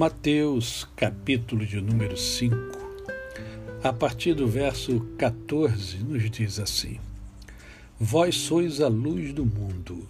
Mateus, 0.00 0.88
capítulo 0.96 1.66
de 1.66 1.78
número 1.78 2.16
5, 2.16 2.56
a 3.84 3.92
partir 3.92 4.32
do 4.32 4.48
verso 4.48 4.98
14, 5.18 5.98
nos 5.98 6.30
diz 6.30 6.58
assim: 6.58 6.98
Vós 7.98 8.34
sois 8.34 8.80
a 8.80 8.88
luz 8.88 9.34
do 9.34 9.44
mundo. 9.44 10.08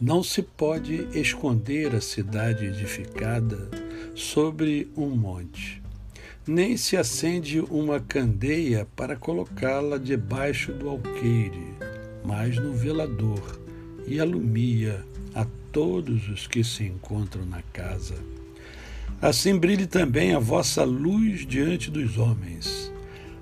Não 0.00 0.22
se 0.22 0.42
pode 0.42 1.08
esconder 1.12 1.92
a 1.92 2.00
cidade 2.00 2.66
edificada 2.66 3.68
sobre 4.14 4.88
um 4.96 5.08
monte, 5.08 5.82
nem 6.46 6.76
se 6.76 6.96
acende 6.96 7.58
uma 7.58 7.98
candeia 7.98 8.86
para 8.94 9.16
colocá-la 9.16 9.98
debaixo 9.98 10.72
do 10.72 10.88
alqueire, 10.88 11.74
mas 12.24 12.58
no 12.58 12.72
velador, 12.72 13.60
e 14.06 14.20
alumia 14.20 15.04
a 15.34 15.44
todos 15.72 16.28
os 16.28 16.46
que 16.46 16.62
se 16.62 16.84
encontram 16.84 17.44
na 17.44 17.60
casa. 17.60 18.14
Assim 19.20 19.58
brilhe 19.58 19.86
também 19.86 20.34
a 20.34 20.38
vossa 20.38 20.84
luz 20.84 21.46
diante 21.46 21.90
dos 21.90 22.18
homens, 22.18 22.92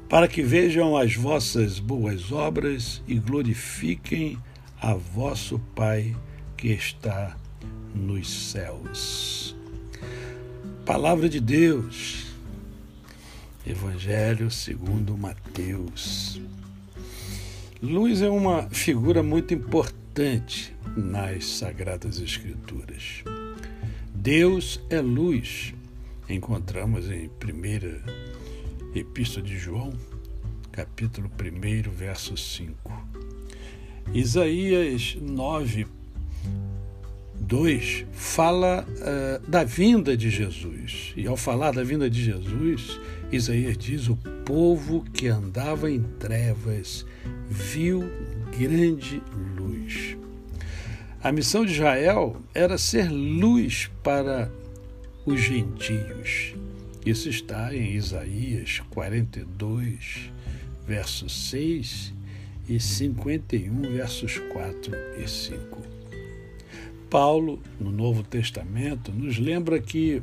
para 0.09 0.29
que 0.29 0.43
vejam 0.43 0.97
as 0.97 1.17
vossas 1.17 1.81
boas 1.81 2.31
obras 2.31 3.03
e 3.09 3.17
glorifiquem 3.17 4.39
a 4.81 4.95
vosso 4.95 5.59
Pai 5.75 6.15
que 6.57 6.69
está 6.69 7.37
nos 7.95 8.31
céus. 8.51 9.57
Palavra 10.87 11.29
de 11.29 11.41
Deus, 11.41 12.27
Evangelho 13.67 14.51
segundo 14.51 15.17
Mateus. 15.17 16.41
Luz 17.83 18.23
é 18.23 18.29
uma 18.29 18.69
figura 18.71 19.23
muito 19.23 19.53
importante 19.53 20.75
nas 20.97 21.45
Sagradas 21.47 22.21
Escrituras. 22.21 23.25
Deus 24.25 24.81
é 24.89 25.03
luz. 25.03 25.75
Encontramos 26.31 27.11
em 27.11 27.29
1 27.29 28.99
Epístola 28.99 29.45
de 29.45 29.59
João, 29.59 29.93
capítulo 30.73 31.31
1, 31.39 31.91
verso 31.91 32.35
5. 32.35 32.75
Isaías 34.15 35.19
9, 35.21 35.87
2 37.35 38.07
fala 38.15 38.87
uh, 38.89 39.47
da 39.47 39.63
vinda 39.63 40.17
de 40.17 40.31
Jesus. 40.31 41.13
E 41.15 41.27
ao 41.27 41.37
falar 41.37 41.73
da 41.73 41.85
vinda 41.85 42.09
de 42.09 42.25
Jesus, 42.25 42.99
Isaías 43.31 43.77
diz: 43.77 44.09
O 44.09 44.17
povo 44.47 45.05
que 45.13 45.29
andava 45.29 45.91
em 45.91 46.03
trevas 46.03 47.05
viu 47.51 48.03
grande 48.59 49.23
luz. 49.55 50.17
A 51.25 51.33
missão 51.33 51.65
de 51.65 51.73
Israel 51.73 52.37
era 52.53 52.77
ser 52.77 53.11
luz 53.11 53.91
para 54.03 54.53
os 55.25 55.41
gentios. 55.41 56.55
Isso 57.07 57.31
está 57.31 57.75
em 57.75 57.95
Isaías 57.95 58.83
42, 58.91 60.31
versos 60.87 61.49
6 61.49 62.13
e 62.69 62.79
51, 62.79 63.95
versos 63.95 64.37
4 64.53 64.95
e 65.17 65.27
5. 65.27 65.83
Paulo, 67.09 67.59
no 67.81 67.91
Novo 67.91 68.23
Testamento, 68.23 69.11
nos 69.11 69.39
lembra 69.39 69.81
que 69.81 70.17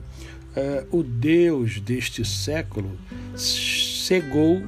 uh, 0.56 0.96
o 0.96 1.02
Deus 1.02 1.80
deste 1.80 2.24
século 2.24 2.96
cegou 3.36 4.62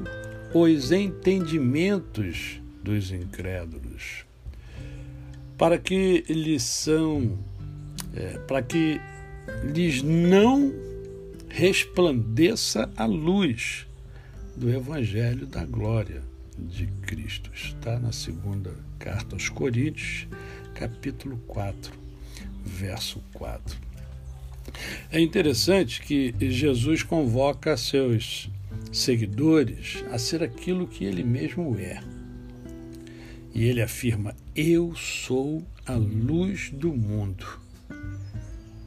os 0.52 0.92
entendimentos 0.92 2.60
dos 2.84 3.12
incrédulos 3.12 4.26
para 5.58 5.78
que 5.78 6.24
lhes 6.30 6.64
são, 6.64 7.38
é, 8.16 8.38
para 8.40 8.62
que 8.62 9.00
lhes 9.64 10.02
não 10.02 10.74
resplandeça 11.50 12.92
a 12.96 13.06
luz 13.06 13.86
do 14.56 14.70
Evangelho 14.70 15.46
da 15.46 15.64
glória 15.66 16.22
de 16.58 16.88
Cristo. 17.04 17.52
Está 17.54 18.00
na 18.00 18.12
segunda 18.12 18.74
carta 19.00 19.36
aos 19.36 19.50
Coríntios, 19.50 20.28
capítulo 20.74 21.38
4, 21.48 21.94
verso 22.66 23.22
4. 23.34 23.78
É 25.12 25.20
interessante 25.20 26.02
que 26.02 26.34
Jesus 26.40 27.04
convoca 27.04 27.78
seus 27.78 28.50
seguidores 28.92 30.04
a 30.12 30.18
ser 30.18 30.42
aquilo 30.42 30.88
que 30.88 31.06
ele 31.06 31.24
mesmo 31.24 31.78
é. 31.78 32.02
E 33.54 33.66
ele 33.66 33.82
afirma: 33.82 34.36
Eu 34.56 34.96
sou 34.96 35.66
a 35.84 35.94
luz 35.94 36.70
do 36.70 36.94
mundo. 36.94 37.44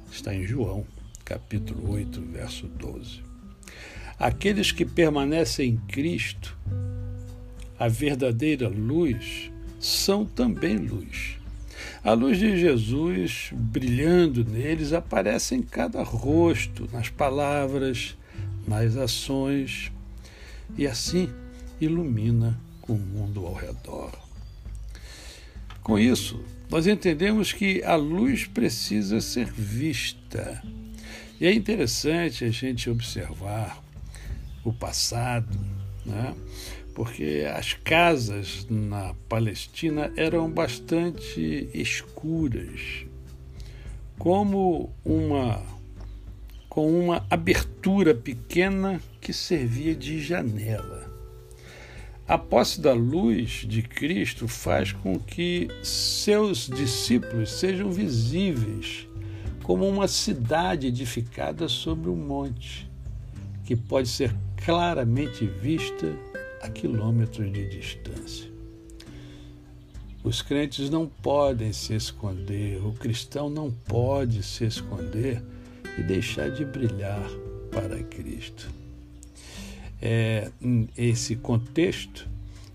Está 0.08 0.32
em 0.32 0.46
João, 0.46 0.86
capítulo 1.24 1.90
8, 1.90 2.20
verso 2.20 2.68
12. 2.68 3.20
Aqueles 4.16 4.70
que 4.70 4.84
permanecem 4.84 5.70
em 5.70 5.76
Cristo, 5.88 6.56
a 7.76 7.88
verdadeira 7.88 8.68
luz, 8.68 9.50
são 9.80 10.24
também 10.24 10.76
luz. 10.76 11.36
A 12.04 12.12
luz 12.12 12.38
de 12.38 12.56
Jesus 12.56 13.50
brilhando 13.52 14.44
neles 14.44 14.92
aparece 14.92 15.56
em 15.56 15.62
cada 15.62 16.00
rosto, 16.04 16.88
nas 16.92 17.08
palavras, 17.08 18.16
nas 18.68 18.96
ações, 18.96 19.90
e 20.78 20.86
assim 20.86 21.28
ilumina 21.80 22.56
o 22.86 22.94
mundo 22.94 23.44
ao 23.44 23.54
redor. 23.54 24.25
Com 25.86 26.00
isso, 26.00 26.40
nós 26.68 26.88
entendemos 26.88 27.52
que 27.52 27.80
a 27.84 27.94
luz 27.94 28.44
precisa 28.44 29.20
ser 29.20 29.46
vista. 29.52 30.60
E 31.40 31.46
é 31.46 31.54
interessante 31.54 32.44
a 32.44 32.50
gente 32.50 32.90
observar 32.90 33.80
o 34.64 34.72
passado, 34.72 35.56
né? 36.04 36.34
porque 36.92 37.46
as 37.56 37.74
casas 37.74 38.66
na 38.68 39.14
Palestina 39.28 40.12
eram 40.16 40.50
bastante 40.50 41.70
escuras, 41.72 43.06
como 44.18 44.92
uma 45.04 45.62
com 46.68 46.98
uma 46.98 47.24
abertura 47.30 48.12
pequena 48.12 49.00
que 49.20 49.32
servia 49.32 49.94
de 49.94 50.20
janela. 50.20 51.15
A 52.28 52.36
posse 52.36 52.80
da 52.80 52.92
luz 52.92 53.64
de 53.68 53.82
Cristo 53.82 54.48
faz 54.48 54.90
com 54.90 55.16
que 55.16 55.68
seus 55.80 56.66
discípulos 56.66 57.52
sejam 57.52 57.92
visíveis 57.92 59.06
como 59.62 59.88
uma 59.88 60.08
cidade 60.08 60.88
edificada 60.88 61.68
sobre 61.68 62.10
um 62.10 62.16
monte, 62.16 62.90
que 63.64 63.76
pode 63.76 64.08
ser 64.08 64.34
claramente 64.64 65.46
vista 65.46 66.06
a 66.62 66.68
quilômetros 66.68 67.52
de 67.52 67.68
distância. 67.68 68.50
Os 70.24 70.42
crentes 70.42 70.90
não 70.90 71.06
podem 71.06 71.72
se 71.72 71.94
esconder, 71.94 72.84
o 72.84 72.92
cristão 72.92 73.48
não 73.48 73.70
pode 73.70 74.42
se 74.42 74.64
esconder 74.64 75.40
e 75.96 76.02
deixar 76.02 76.50
de 76.50 76.64
brilhar 76.64 77.28
para 77.70 78.02
Cristo 78.02 78.68
é, 80.00 80.50
esse 80.96 81.36
contexto, 81.36 82.28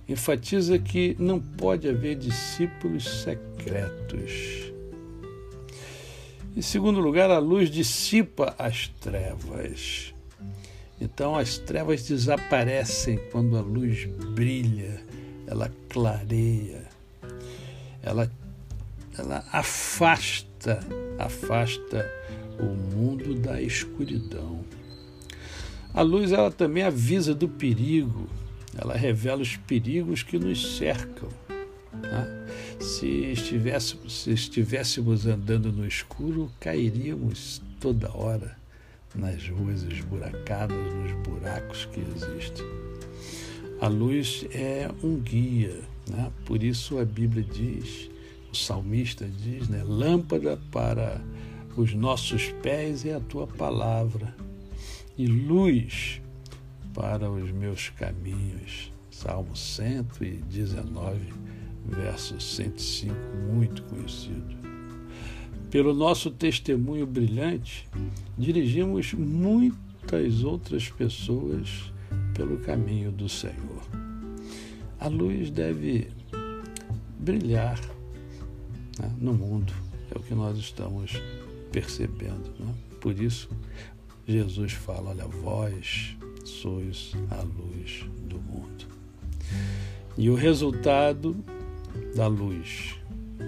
enfatiza 0.08 0.78
que 0.78 1.16
não 1.20 1.40
pode 1.40 1.88
haver 1.88 2.16
discípulos 2.16 3.24
secretos. 3.24 4.72
Em 6.56 6.62
segundo 6.62 7.00
lugar, 7.00 7.32
a 7.32 7.40
luz 7.40 7.70
dissipa 7.70 8.54
as 8.58 8.90
trevas. 9.00 10.14
Então, 11.00 11.36
as 11.36 11.58
trevas 11.58 12.04
desaparecem 12.04 13.20
quando 13.32 13.58
a 13.58 13.62
luz 13.62 14.06
brilha, 14.34 15.02
ela 15.48 15.72
clareia, 15.90 16.84
ela, 18.04 18.30
ela 19.18 19.46
afasta, 19.52 20.80
afasta 21.18 22.06
o 22.60 22.66
mundo 22.96 23.34
da 23.36 23.62
escuridão. 23.62 24.64
A 25.94 26.02
luz 26.02 26.32
ela 26.32 26.50
também 26.50 26.84
avisa 26.84 27.36
do 27.36 27.50
perigo, 27.50 28.30
ela 28.78 28.96
revela 28.96 29.42
os 29.42 29.58
perigos 29.58 30.24
que 30.24 30.40
nos 30.40 30.78
cercam. 30.78 31.28
Né? 31.94 32.48
Se, 32.80 33.08
estivéssemos, 33.08 34.22
se 34.22 34.32
estivéssemos 34.32 35.28
andando 35.28 35.70
no 35.70 35.86
escuro, 35.86 36.50
cairíamos 36.62 37.62
toda 37.82 38.10
hora 38.16 38.58
nas 39.14 39.46
ruas 39.50 39.84
esburacadas, 39.84 40.78
nos 40.78 41.12
buracos 41.28 41.86
que 41.92 42.00
existem. 42.00 42.66
A 43.82 43.88
luz 43.88 44.46
é 44.52 44.90
um 45.04 45.18
guia, 45.18 45.82
né? 46.10 46.32
por 46.46 46.64
isso 46.64 47.00
a 47.00 47.04
Bíblia 47.04 47.44
diz, 47.44 48.10
o 48.50 48.56
salmista 48.56 49.28
diz, 49.28 49.68
né? 49.68 49.84
lâmpada 49.86 50.58
para 50.72 51.20
os 51.76 51.94
nossos 51.94 52.50
pés 52.64 53.06
é 53.06 53.16
a 53.16 53.20
tua 53.20 53.46
palavra 53.46 54.34
e 55.22 55.28
luz 55.28 56.20
para 56.96 57.30
os 57.30 57.52
meus 57.52 57.90
caminhos. 57.90 58.92
Salmo 59.12 59.56
119, 59.56 61.20
verso 61.86 62.42
105, 62.42 63.14
muito 63.54 63.84
conhecido. 63.84 64.56
Pelo 65.70 65.94
nosso 65.94 66.32
testemunho 66.32 67.06
brilhante, 67.06 67.88
dirigimos 68.36 69.14
muitas 69.14 70.44
outras 70.44 70.90
pessoas 70.90 71.94
pelo 72.34 72.58
caminho 72.58 73.12
do 73.12 73.30
Senhor. 73.30 73.84
A 75.00 75.08
luz 75.08 75.52
deve 75.52 76.10
brilhar 77.20 77.80
né, 79.00 79.12
no 79.20 79.36
mundo, 79.36 79.72
é 80.10 80.18
o 80.18 80.24
que 80.24 80.34
nós 80.34 80.58
estamos 80.58 81.12
percebendo. 81.72 82.52
Né? 82.60 82.74
Por 83.00 83.20
isso, 83.20 83.48
Jesus 84.32 84.72
fala: 84.72 85.10
Olha, 85.10 85.28
vós 85.28 86.16
sois 86.46 87.12
a 87.30 87.42
luz 87.42 88.06
do 88.28 88.40
mundo. 88.40 88.86
E 90.18 90.30
o 90.30 90.36
resultado 90.36 91.36
da 92.16 92.28
luz. 92.28 92.96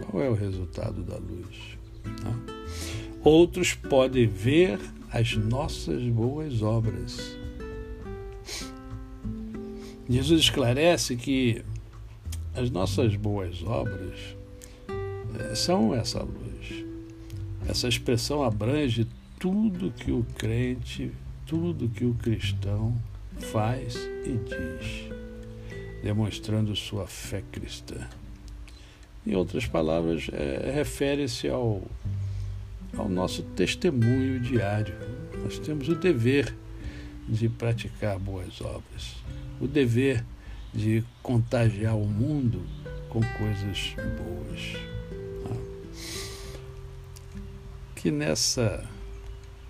Qual 0.09 0.21
é 0.21 0.29
o 0.29 0.33
resultado 0.33 1.01
da 1.03 1.17
luz? 1.17 1.77
Outros 3.23 3.73
podem 3.73 4.27
ver 4.27 4.79
as 5.09 5.35
nossas 5.37 6.03
boas 6.03 6.61
obras. 6.61 7.37
Jesus 10.09 10.41
esclarece 10.41 11.15
que 11.15 11.63
as 12.53 12.69
nossas 12.69 13.15
boas 13.15 13.63
obras 13.63 14.19
eh, 15.39 15.55
são 15.55 15.95
essa 15.95 16.21
luz. 16.21 16.85
Essa 17.67 17.87
expressão 17.87 18.43
abrange 18.43 19.07
tudo 19.43 19.91
que 19.91 20.09
o 20.09 20.25
crente, 20.37 21.11
tudo 21.45 21.89
que 21.89 22.05
o 22.05 22.13
cristão 22.13 22.95
faz 23.51 23.95
e 24.25 24.37
diz, 24.37 25.11
demonstrando 26.01 26.73
sua 26.77 27.05
fé 27.07 27.43
cristã. 27.51 28.07
Em 29.27 29.35
outras 29.35 29.67
palavras, 29.67 30.29
é, 30.31 30.71
refere-se 30.73 31.49
ao, 31.49 31.81
ao 32.97 33.09
nosso 33.09 33.43
testemunho 33.43 34.39
diário. 34.39 34.95
Nós 35.43 35.59
temos 35.59 35.89
o 35.89 35.95
dever 35.95 36.55
de 37.27 37.49
praticar 37.49 38.17
boas 38.17 38.61
obras, 38.61 39.17
o 39.59 39.67
dever 39.67 40.23
de 40.73 41.03
contagiar 41.21 41.97
o 41.97 42.07
mundo 42.07 42.65
com 43.09 43.19
coisas 43.19 43.93
boas. 44.17 44.77
Que 47.93 48.09
nessa 48.09 48.89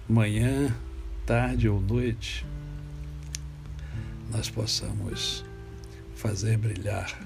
manhã, 0.08 0.76
tarde 1.26 1.70
ou 1.70 1.80
noite, 1.80 2.46
nós 4.32 4.50
possamos 4.50 5.46
fazer 6.16 6.58
brilhar 6.58 7.20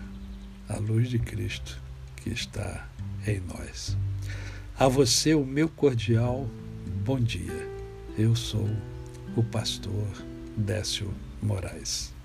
a 0.69 0.77
luz 0.77 1.09
de 1.09 1.19
Cristo 1.19 1.79
que 2.17 2.29
está 2.29 2.87
em 3.25 3.39
nós. 3.41 3.97
A 4.77 4.87
você, 4.87 5.33
o 5.33 5.45
meu 5.45 5.69
cordial 5.69 6.47
bom 7.07 7.19
dia. 7.19 7.67
Eu 8.17 8.35
sou 8.35 8.69
o 9.35 9.41
pastor 9.41 10.07
Décio 10.57 11.13
Moraes. 11.41 12.16